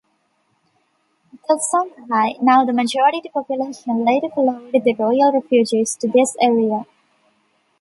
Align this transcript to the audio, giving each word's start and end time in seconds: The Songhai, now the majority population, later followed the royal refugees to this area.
The 1.47 1.61
Songhai, 1.71 2.41
now 2.41 2.65
the 2.65 2.73
majority 2.73 3.29
population, 3.29 4.03
later 4.03 4.29
followed 4.29 4.71
the 4.71 4.95
royal 4.97 5.31
refugees 5.31 5.95
to 5.97 6.07
this 6.07 6.35
area. 6.41 6.87